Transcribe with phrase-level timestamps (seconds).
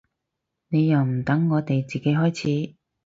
[0.69, 2.35] 你又唔等我哋自己開
[2.69, 2.73] 始